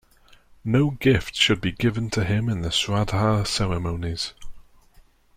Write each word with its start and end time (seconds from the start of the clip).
No 0.63 0.89
gift 0.89 1.35
should 1.35 1.61
be 1.61 1.71
given 1.71 2.09
to 2.09 2.23
him 2.23 2.49
in 2.49 2.63
the 2.63 2.69
Sraddha 2.71 3.45
ceremonies. 3.45 4.33